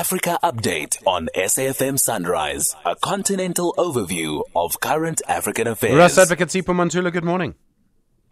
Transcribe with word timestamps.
Africa 0.00 0.38
Update 0.42 0.96
on 1.06 1.28
SAFM 1.36 2.00
Sunrise, 2.00 2.74
a 2.86 2.96
continental 2.96 3.74
overview 3.76 4.42
of 4.56 4.80
current 4.80 5.20
African 5.28 5.66
affairs. 5.66 5.94
Russ 5.94 6.16
Advocate 6.16 6.48
Sipho 6.48 6.74
Mantula, 6.74 7.12
good 7.12 7.22
morning. 7.22 7.54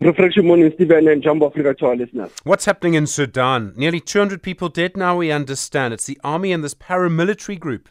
Reflection 0.00 0.46
morning, 0.46 0.72
Stephen 0.76 1.06
and 1.08 1.22
Jumbo 1.22 1.48
Africa 1.48 1.74
to 1.74 1.86
our 1.88 1.96
listeners. 1.96 2.30
What's 2.44 2.64
happening 2.64 2.94
in 2.94 3.06
Sudan? 3.06 3.74
Nearly 3.76 4.00
200 4.00 4.42
people 4.42 4.70
dead 4.70 4.96
now, 4.96 5.18
we 5.18 5.30
understand. 5.30 5.92
It's 5.92 6.06
the 6.06 6.18
army 6.24 6.52
and 6.52 6.64
this 6.64 6.72
paramilitary 6.72 7.61
group. 7.61 7.91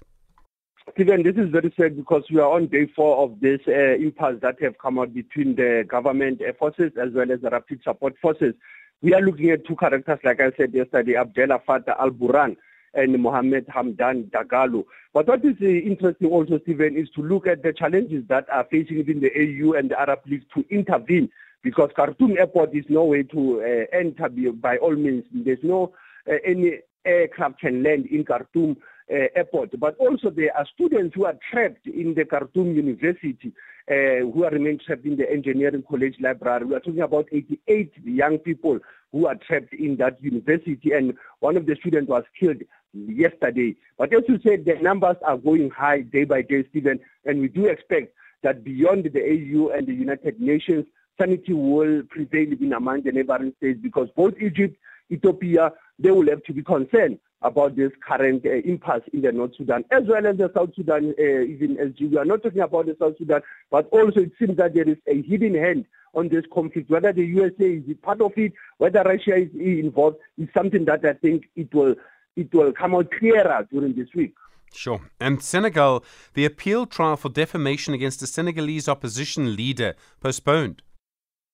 Stephen, 0.93 1.21
this 1.21 1.35
is 1.35 1.51
very 1.51 1.71
sad 1.79 1.95
because 1.97 2.23
we 2.31 2.39
are 2.39 2.51
on 2.51 2.65
day 2.65 2.87
four 2.95 3.23
of 3.23 3.39
this 3.41 3.59
uh, 3.67 3.93
impasse 3.99 4.39
that 4.41 4.59
have 4.59 4.79
come 4.79 4.97
out 4.97 5.13
between 5.13 5.55
the 5.55 5.85
government 5.87 6.41
uh, 6.41 6.51
forces 6.57 6.93
as 6.99 7.13
well 7.13 7.31
as 7.31 7.41
the 7.41 7.51
rapid 7.51 7.83
support 7.83 8.15
forces. 8.19 8.55
We 9.03 9.13
are 9.13 9.21
looking 9.21 9.51
at 9.51 9.67
two 9.67 9.75
characters, 9.75 10.17
like 10.23 10.41
I 10.41 10.51
said 10.57 10.73
yesterday, 10.73 11.15
Abdel 11.15 11.49
Fattah 11.67 11.99
al-Burhan 11.99 12.57
and 12.97 13.17
Mohammed 13.17 13.67
Hamdan 13.67 14.29
Dagalo. 14.31 14.83
But 15.13 15.27
what 15.27 15.45
is 15.45 15.55
uh, 15.61 15.65
interesting 15.65 16.29
also, 16.29 16.59
Stephen, 16.63 16.97
is 16.97 17.09
to 17.11 17.21
look 17.21 17.47
at 17.47 17.63
the 17.63 17.71
challenges 17.71 18.23
that 18.27 18.45
are 18.51 18.67
facing 18.69 18.97
within 18.97 19.21
the 19.21 19.31
AU 19.31 19.73
and 19.73 19.91
the 19.91 19.99
Arab 19.99 20.19
League 20.25 20.45
to 20.55 20.65
intervene 20.69 21.29
because 21.63 21.89
Khartoum 21.95 22.37
Airport 22.37 22.75
is 22.75 22.85
no 22.89 23.05
way 23.05 23.23
to 23.23 23.61
uh, 23.61 23.97
enter 23.97 24.29
by 24.53 24.77
all 24.77 24.95
means. 24.95 25.23
There's 25.31 25.63
no 25.63 25.93
uh, 26.29 26.35
any 26.45 26.79
aircraft 27.05 27.61
can 27.61 27.83
land 27.83 28.07
in 28.07 28.25
Khartoum 28.25 28.77
airport. 29.09 29.79
But 29.79 29.95
also 29.97 30.29
there 30.29 30.55
are 30.55 30.65
students 30.73 31.15
who 31.15 31.25
are 31.25 31.37
trapped 31.51 31.87
in 31.87 32.13
the 32.13 32.25
Khartoum 32.25 32.75
University 32.75 33.53
uh, 33.89 34.25
who 34.25 34.43
are 34.43 34.51
remain 34.51 34.79
trapped 34.85 35.05
in 35.05 35.15
the 35.15 35.29
engineering 35.31 35.83
college 35.87 36.15
library. 36.19 36.65
We 36.65 36.75
are 36.75 36.79
talking 36.79 37.01
about 37.01 37.27
88 37.31 37.93
young 38.03 38.37
people 38.39 38.79
who 39.11 39.27
are 39.27 39.35
trapped 39.35 39.73
in 39.73 39.95
that 39.97 40.21
university 40.21 40.91
and 40.91 41.13
one 41.39 41.55
of 41.55 41.65
the 41.65 41.75
students 41.75 42.09
was 42.09 42.23
killed 42.37 42.61
yesterday. 42.93 43.75
But 43.97 44.13
as 44.13 44.23
you 44.27 44.39
said, 44.43 44.65
the 44.65 44.75
numbers 44.81 45.17
are 45.25 45.37
going 45.37 45.69
high 45.69 46.01
day 46.01 46.25
by 46.25 46.41
day, 46.41 46.65
Stephen, 46.69 46.99
and 47.25 47.39
we 47.39 47.47
do 47.47 47.65
expect 47.67 48.13
that 48.43 48.63
beyond 48.63 49.05
the 49.05 49.21
AU 49.21 49.69
and 49.69 49.87
the 49.87 49.93
United 49.93 50.39
Nations, 50.39 50.85
sanity 51.17 51.53
will 51.53 52.03
prevail 52.09 52.51
in 52.59 52.73
among 52.73 53.03
the 53.03 53.11
neighboring 53.11 53.53
states 53.57 53.79
because 53.81 54.09
both 54.15 54.33
Egypt, 54.39 54.77
Ethiopia, 55.09 55.71
they 55.97 56.11
will 56.11 56.27
have 56.27 56.43
to 56.43 56.53
be 56.53 56.61
concerned 56.61 57.19
about 57.41 57.75
this 57.75 57.91
current 58.07 58.45
uh, 58.45 58.49
impasse 58.49 59.03
in 59.13 59.21
the 59.21 59.31
North 59.31 59.55
Sudan, 59.55 59.85
as 59.91 60.03
well 60.07 60.25
as 60.25 60.37
the 60.37 60.51
South 60.55 60.73
Sudan, 60.75 61.13
uh, 61.19 61.21
even 61.21 61.77
as 61.77 61.91
we 61.99 62.17
are 62.17 62.25
not 62.25 62.43
talking 62.43 62.61
about 62.61 62.87
the 62.87 62.95
South 62.99 63.17
Sudan, 63.17 63.41
but 63.69 63.87
also 63.89 64.21
it 64.21 64.31
seems 64.39 64.57
that 64.57 64.73
there 64.73 64.89
is 64.89 64.97
a 65.07 65.21
hidden 65.21 65.53
hand 65.53 65.85
on 66.13 66.29
this 66.29 66.45
conflict. 66.51 66.89
Whether 66.89 67.13
the 67.13 67.25
USA 67.25 67.73
is 67.73 67.83
part 68.01 68.21
of 68.21 68.31
it, 68.37 68.53
whether 68.77 69.03
Russia 69.03 69.35
is 69.35 69.49
involved, 69.53 70.17
is 70.37 70.49
something 70.53 70.85
that 70.85 71.05
I 71.05 71.13
think 71.13 71.45
it 71.55 71.73
will 71.73 71.95
it 72.35 72.53
will 72.53 72.71
come 72.71 72.95
out 72.95 73.11
clearer 73.11 73.67
during 73.71 73.95
this 73.95 74.13
week. 74.13 74.35
Sure. 74.73 75.01
And 75.19 75.41
Senegal, 75.41 76.03
the 76.33 76.45
appeal 76.45 76.85
trial 76.85 77.17
for 77.17 77.29
defamation 77.29 77.93
against 77.93 78.19
the 78.19 78.27
Senegalese 78.27 78.87
opposition 78.87 79.55
leader 79.55 79.95
postponed. 80.19 80.83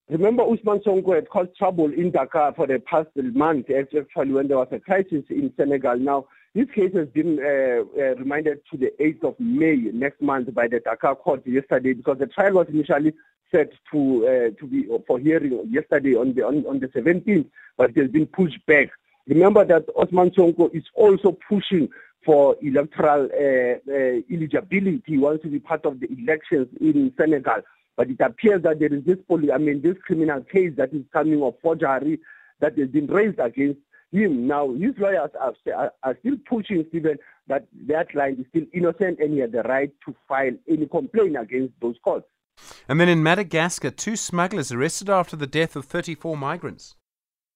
Remember, 0.09 0.43
Ousmane 0.43 0.83
Sonko 0.83 1.15
had 1.15 1.29
caused 1.29 1.55
trouble 1.55 1.85
in 1.91 2.11
Dakar 2.11 2.53
for 2.53 2.67
the 2.67 2.79
past 2.79 3.07
month, 3.15 3.67
actually, 3.69 4.31
when 4.33 4.47
there 4.49 4.57
was 4.57 4.67
a 4.71 4.79
crisis 4.79 5.23
in 5.29 5.53
Senegal. 5.55 5.97
Now, 5.97 6.25
this 6.53 6.69
case 6.75 6.93
has 6.93 7.07
been 7.07 7.39
uh, 7.39 7.83
uh, 7.99 8.15
reminded 8.15 8.59
to 8.71 8.77
the 8.77 8.91
8th 8.99 9.23
of 9.23 9.39
May 9.39 9.75
next 9.93 10.21
month 10.21 10.53
by 10.53 10.67
the 10.67 10.81
Dakar 10.81 11.15
court 11.15 11.47
yesterday 11.47 11.93
because 11.93 12.19
the 12.19 12.27
trial 12.27 12.53
was 12.53 12.67
initially 12.67 13.13
set 13.51 13.71
to 13.91 14.27
uh, 14.27 14.59
to 14.59 14.67
be 14.67 14.85
for 15.07 15.19
hearing 15.19 15.63
yesterday 15.69 16.15
on 16.15 16.33
the 16.33 16.43
on, 16.43 16.65
on 16.67 16.79
the 16.79 16.87
17th, 16.87 17.49
but 17.77 17.91
it 17.91 17.97
has 17.97 18.11
been 18.11 18.27
pushed 18.27 18.63
back. 18.65 18.89
Remember 19.27 19.63
that 19.65 19.87
Ousmane 19.95 20.35
Sonko 20.35 20.73
is 20.75 20.83
also 20.95 21.31
pushing 21.47 21.87
for 22.25 22.55
electoral 22.61 23.29
uh, 23.33 23.91
uh, 23.91 24.21
eligibility. 24.31 25.01
He 25.05 25.17
wants 25.17 25.43
to 25.43 25.49
be 25.49 25.59
part 25.59 25.85
of 25.85 25.99
the 25.99 26.07
elections 26.11 26.67
in 26.81 27.13
Senegal. 27.17 27.61
But 27.95 28.09
it 28.09 28.19
appears 28.19 28.63
that 28.63 28.79
there 28.79 28.93
is 28.93 29.03
this 29.05 29.17
poly, 29.27 29.51
I 29.51 29.57
mean, 29.57 29.81
this 29.81 29.97
criminal 30.05 30.41
case 30.41 30.73
that 30.77 30.93
is 30.93 31.03
coming 31.13 31.41
of 31.43 31.55
forgery 31.61 32.19
that 32.59 32.77
has 32.77 32.89
been 32.89 33.07
raised 33.07 33.39
against 33.39 33.79
him. 34.11 34.47
Now, 34.47 34.73
his 34.73 34.93
lawyers 34.97 35.29
are, 35.39 35.53
are, 35.75 35.93
are 36.03 36.17
still 36.19 36.37
pushing 36.49 36.85
Stephen 36.89 37.17
that 37.47 37.67
that 37.87 38.09
client 38.09 38.39
is 38.39 38.45
still 38.49 38.65
innocent 38.73 39.19
and 39.19 39.33
he 39.33 39.39
has 39.39 39.51
the 39.51 39.63
right 39.63 39.91
to 40.05 40.15
file 40.27 40.53
any 40.67 40.87
complaint 40.87 41.37
against 41.37 41.73
those 41.81 41.95
courts. 42.03 42.27
And 42.87 42.99
then 42.99 43.09
in 43.09 43.23
Madagascar, 43.23 43.91
two 43.91 44.15
smugglers 44.15 44.71
arrested 44.71 45.09
after 45.09 45.35
the 45.35 45.47
death 45.47 45.75
of 45.75 45.85
34 45.85 46.37
migrants. 46.37 46.95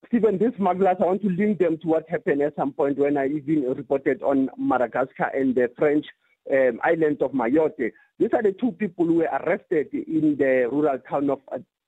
Stephen, 0.08 0.38
these 0.38 0.56
smugglers, 0.58 0.98
I 1.00 1.06
want 1.06 1.22
to 1.24 1.30
link 1.30 1.60
them 1.60 1.78
to 1.80 1.88
what 1.88 2.10
happened 2.10 2.42
at 2.42 2.56
some 2.56 2.72
point 2.72 2.98
when 2.98 3.18
I 3.18 3.28
even 3.28 3.64
reported 3.76 4.22
on 4.22 4.50
Madagascar 4.58 5.32
and 5.34 5.54
the 5.54 5.70
French 5.78 6.06
um, 6.52 6.80
island 6.84 7.22
of 7.22 7.32
Mayotte. 7.32 7.92
These 8.20 8.30
are 8.34 8.44
the 8.44 8.54
two 8.54 8.72
people 8.72 9.06
who 9.06 9.16
were 9.16 9.30
arrested 9.32 9.94
in 9.94 10.36
the 10.38 10.68
rural 10.72 11.00
town 11.10 11.30
of 11.30 11.40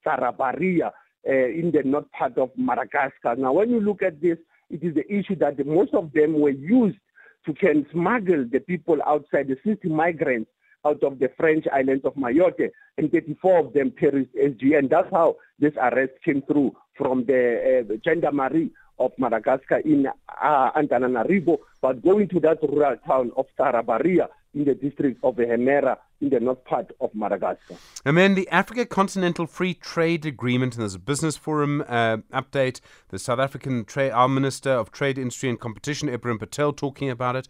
Tarabaria 0.06 0.92
uh, 1.28 1.32
in 1.32 1.72
the 1.72 1.84
north 1.84 2.12
part 2.12 2.38
of 2.38 2.52
Madagascar. 2.56 3.36
Now, 3.36 3.54
when 3.54 3.70
you 3.70 3.80
look 3.80 4.02
at 4.02 4.22
this, 4.22 4.38
it 4.70 4.84
is 4.84 4.94
the 4.94 5.12
issue 5.12 5.36
that 5.38 5.58
the, 5.58 5.64
most 5.64 5.94
of 5.94 6.12
them 6.14 6.40
were 6.40 6.52
used 6.52 7.00
to 7.46 7.54
can 7.54 7.86
smuggle 7.92 8.46
the 8.52 8.60
people 8.60 8.98
outside, 9.06 9.48
the 9.48 9.58
60 9.66 9.90
migrants 9.90 10.50
out 10.86 11.04
of 11.04 11.20
the 11.20 11.30
French 11.38 11.66
island 11.74 12.02
of 12.06 12.14
Mayotte, 12.16 12.70
and 12.98 13.12
34 13.12 13.60
of 13.60 13.74
them 13.74 13.92
perished 13.92 14.34
SG. 14.34 14.78
And 14.78 14.90
that's 14.90 15.10
how 15.12 15.38
this 15.58 15.74
arrest 15.78 16.14
came 16.24 16.42
through 16.44 16.76
from 16.96 17.26
the 17.26 17.86
uh, 17.90 17.96
gendarmerie 18.06 18.72
of 19.00 19.12
Madagascar 19.18 19.78
in 19.78 20.08
uh, 20.08 20.72
Antananarivo, 20.74 21.58
but 21.82 22.04
going 22.04 22.28
to 22.30 22.40
that 22.42 22.60
rural 22.62 22.98
town 23.08 23.32
of 23.38 23.46
Tarabaria 23.58 24.28
in 24.54 24.66
the 24.66 24.74
district 24.74 25.20
of 25.24 25.36
Hemera 25.36 25.98
in 26.22 26.30
the 26.30 26.40
north 26.40 26.64
part 26.66 26.92
of 27.00 27.14
Madagascar. 27.14 27.76
And 28.06 28.18
then 28.18 28.36
the 28.36 28.48
Africa 28.50 28.86
Continental 28.86 29.46
Free 29.46 29.74
Trade 29.74 30.26
Agreement, 30.26 30.76
and 30.76 30.82
there's 30.82 30.96
a 30.96 31.00
business 31.00 31.38
forum 31.38 31.84
uh, 31.88 32.18
update. 32.34 32.82
The 33.10 33.20
South 33.20 33.40
African 33.40 33.86
Trade, 33.86 34.12
our 34.12 34.28
Minister 34.28 34.72
of 34.72 34.92
Trade, 34.92 35.18
Industry 35.18 35.50
and 35.50 35.60
Competition, 35.60 36.10
Ibrahim 36.10 36.40
Patel, 36.40 36.74
talking 36.74 37.10
about 37.10 37.36
it. 37.36 37.48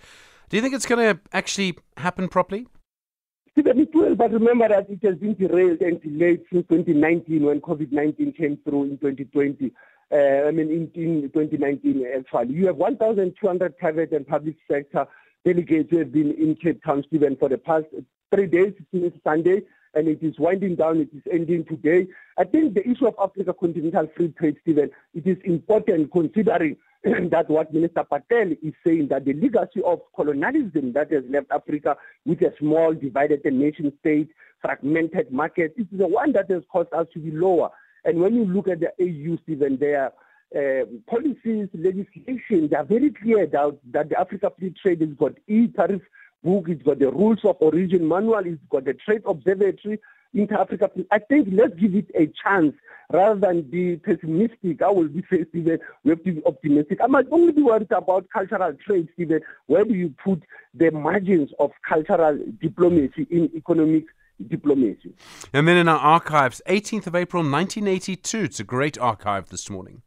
Do 0.49 0.57
you 0.57 0.61
think 0.61 0.73
it's 0.73 0.85
going 0.85 1.15
to 1.15 1.21
actually 1.31 1.77
happen 1.97 2.27
properly? 2.27 2.67
Stephen, 3.51 3.79
it 3.79 3.93
will, 3.93 4.15
but 4.15 4.31
remember 4.31 4.67
that 4.67 4.89
it 4.89 4.99
has 5.03 5.15
been 5.17 5.35
derailed 5.35 5.81
and 5.81 6.01
delayed 6.01 6.41
since 6.51 6.65
2019 6.67 7.43
when 7.43 7.61
COVID-19 7.61 8.37
came 8.37 8.57
through 8.63 8.83
in 8.83 8.97
2020. 8.97 9.71
Uh, 10.11 10.47
I 10.47 10.51
mean, 10.51 10.69
in, 10.69 10.91
in 10.95 11.29
2019, 11.31 12.05
actually. 12.17 12.55
You 12.55 12.67
have 12.67 12.77
1,200 12.77 13.77
private 13.77 14.11
and 14.11 14.27
public 14.27 14.55
sector 14.69 15.05
delegates 15.45 15.91
who 15.91 15.99
have 15.99 16.11
been 16.11 16.31
in 16.31 16.55
Cape 16.55 16.83
Town, 16.83 17.03
Stephen, 17.07 17.35
for 17.37 17.47
the 17.47 17.57
past 17.57 17.85
three 18.33 18.47
days 18.47 18.73
since 18.91 19.13
Sunday, 19.23 19.61
and 19.93 20.07
it 20.07 20.21
is 20.21 20.39
winding 20.39 20.75
down. 20.75 20.99
It 20.99 21.09
is 21.13 21.23
ending 21.31 21.65
today. 21.65 22.07
I 22.37 22.43
think 22.43 22.73
the 22.73 22.87
issue 22.87 23.07
of 23.07 23.15
Africa 23.21 23.53
continental 23.53 24.09
free 24.15 24.29
trade, 24.29 24.57
Stephen, 24.61 24.89
it 25.13 25.27
is 25.27 25.37
important 25.43 26.11
considering 26.11 26.77
that 27.03 27.49
what 27.49 27.73
Minister 27.73 28.03
Patel 28.03 28.51
is 28.61 28.73
saying 28.85 29.07
that 29.09 29.25
the 29.25 29.33
legacy 29.33 29.81
of 29.85 30.01
colonialism 30.15 30.91
that 30.93 31.11
has 31.11 31.23
left 31.29 31.47
Africa 31.51 31.95
with 32.25 32.41
a 32.41 32.53
small 32.59 32.93
divided 32.93 33.45
nation 33.45 33.93
state, 33.99 34.29
fragmented 34.61 35.31
market, 35.31 35.73
is 35.77 35.85
the 35.91 36.07
one 36.07 36.33
that 36.33 36.49
has 36.51 36.63
caused 36.71 36.93
us 36.93 37.07
to 37.13 37.19
be 37.19 37.31
lower. 37.31 37.69
And 38.05 38.19
when 38.19 38.35
you 38.35 38.45
look 38.45 38.67
at 38.67 38.79
the 38.79 38.89
AU, 38.99 39.37
Stephen, 39.43 39.77
their 39.77 40.11
uh, 40.55 40.85
policies, 41.07 41.67
legislation, 41.73 42.69
they 42.69 42.75
are 42.75 42.83
very 42.83 43.11
clear 43.11 43.45
that, 43.45 43.77
that 43.91 44.09
the 44.09 44.19
Africa 44.19 44.51
Free 44.57 44.73
Trade 44.81 45.01
has 45.01 45.09
got 45.11 45.33
e-tariff 45.47 46.01
book, 46.43 46.65
it's 46.69 46.83
got 46.83 46.99
the 46.99 47.11
rules 47.11 47.39
of 47.43 47.57
origin 47.59 48.07
manual, 48.07 48.45
it's 48.45 48.61
got 48.69 48.85
the 48.85 48.93
trade 48.93 49.21
observatory, 49.25 49.99
inter-Africa. 50.33 50.91
I 51.11 51.19
think 51.19 51.49
let's 51.51 51.75
give 51.75 51.95
it 51.95 52.09
a 52.15 52.31
chance 52.43 52.73
rather 53.11 53.39
than 53.39 53.61
be 53.63 53.97
pessimistic. 53.97 54.81
I 54.81 54.89
will 54.89 55.07
be 55.07 55.23
Stephen, 55.49 55.79
we 56.03 56.09
have 56.11 56.23
to 56.23 56.33
be 56.33 56.41
optimistic. 56.45 56.99
I 57.03 57.07
might 57.07 57.27
only 57.31 57.51
be 57.51 57.61
worried 57.61 57.91
about 57.91 58.27
cultural 58.31 58.73
trade, 58.85 59.09
Stephen. 59.13 59.41
Where 59.67 59.85
do 59.85 59.93
you 59.93 60.13
put 60.23 60.43
the 60.73 60.91
margins 60.91 61.49
of 61.59 61.71
cultural 61.87 62.39
diplomacy 62.61 63.27
in 63.29 63.49
economic 63.55 64.05
diplomacy? 64.47 65.13
And 65.53 65.67
then 65.67 65.77
in 65.77 65.87
our 65.87 65.99
archives, 65.99 66.61
18th 66.67 67.07
of 67.07 67.15
April 67.15 67.43
1982, 67.43 68.37
it's 68.39 68.59
a 68.59 68.63
great 68.63 68.97
archive 68.97 69.49
this 69.49 69.69
morning. 69.69 70.01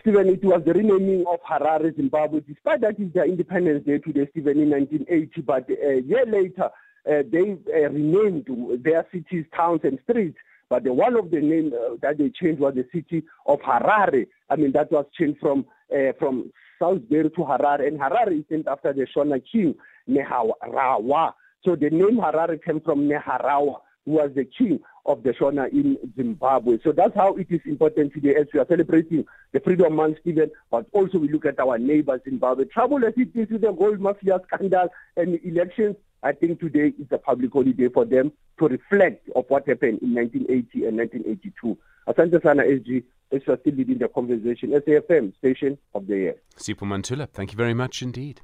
Stephen, 0.00 0.28
it 0.28 0.44
was 0.44 0.62
the 0.64 0.72
renaming 0.72 1.24
of 1.26 1.40
Harare, 1.48 1.94
Zimbabwe, 1.94 2.40
despite 2.40 2.80
that 2.80 2.98
it's 2.98 3.14
their 3.14 3.26
Independence 3.26 3.86
Day 3.86 3.98
today, 3.98 4.28
Stephen, 4.32 4.58
in 4.58 4.70
1980. 4.70 5.40
But 5.42 5.70
a 5.70 6.02
year 6.02 6.26
later, 6.26 6.70
uh, 7.08 7.22
they 7.30 7.56
uh, 7.72 7.90
renamed 7.90 8.46
their 8.82 9.06
cities, 9.12 9.44
towns, 9.54 9.80
and 9.84 9.98
streets. 10.08 10.38
But 10.68 10.84
the 10.84 10.92
one 10.92 11.16
of 11.16 11.30
the 11.30 11.40
name 11.40 11.72
uh, 11.72 11.96
that 12.02 12.18
they 12.18 12.30
changed 12.30 12.60
was 12.60 12.74
the 12.74 12.86
city 12.92 13.24
of 13.46 13.60
Harare. 13.60 14.26
I 14.50 14.56
mean, 14.56 14.72
that 14.72 14.90
was 14.90 15.04
changed 15.16 15.38
from 15.40 15.66
uh, 15.94 16.12
from 16.18 16.50
Salisbury 16.78 17.30
to 17.30 17.40
Harare, 17.40 17.86
and 17.86 18.00
Harare 18.00 18.38
is 18.38 18.44
named 18.50 18.66
after 18.66 18.92
the 18.92 19.06
Shona 19.14 19.40
king 19.50 19.74
Neharawa. 20.08 21.34
So 21.64 21.76
the 21.76 21.88
name 21.90 22.18
Harare 22.18 22.62
came 22.62 22.80
from 22.80 23.08
Neharawa, 23.08 23.80
who 24.04 24.12
was 24.12 24.30
the 24.34 24.44
king 24.44 24.80
of 25.06 25.22
the 25.22 25.30
Shona 25.30 25.70
in 25.72 25.96
Zimbabwe. 26.16 26.78
So 26.84 26.92
that's 26.92 27.14
how 27.14 27.34
it 27.36 27.46
is 27.48 27.60
important 27.64 28.12
today 28.12 28.34
as 28.36 28.46
we 28.52 28.60
are 28.60 28.66
celebrating 28.68 29.24
the 29.52 29.60
Freedom 29.60 29.94
Month, 29.96 30.18
Stephen, 30.20 30.50
but 30.70 30.86
also 30.92 31.18
we 31.18 31.28
look 31.28 31.46
at 31.46 31.58
our 31.58 31.78
neighbors 31.78 32.20
in 32.26 32.32
Zimbabwe. 32.32 32.66
Trouble 32.66 33.04
as 33.04 33.14
it 33.16 33.30
is 33.34 33.48
with 33.50 33.62
the 33.62 33.72
gold 33.72 34.00
mafia 34.00 34.40
scandal 34.46 34.88
and 35.16 35.40
elections, 35.42 35.96
I 36.22 36.32
think 36.32 36.60
today 36.60 36.92
is 36.98 37.06
a 37.10 37.18
public 37.18 37.52
holiday 37.52 37.88
for 37.88 38.04
them 38.04 38.32
to 38.58 38.68
reflect 38.68 39.28
of 39.34 39.44
what 39.48 39.66
happened 39.66 40.00
in 40.02 40.14
1980 40.14 40.86
and 40.86 40.98
1982. 40.98 41.78
Asante 42.08 42.42
Sana 42.42 42.62
SG, 42.62 43.02
as 43.32 43.40
you 43.46 43.52
are 43.52 43.58
still 43.60 43.74
leading 43.74 43.98
the 43.98 44.08
conversation, 44.08 44.70
SAFM, 44.70 45.34
Station 45.38 45.78
of 45.94 46.06
the 46.06 46.16
Year. 46.16 46.34
Sipho 46.58 46.86
Mantula, 46.86 47.26
thank 47.26 47.52
you 47.52 47.56
very 47.56 47.74
much 47.74 48.02
indeed. 48.02 48.42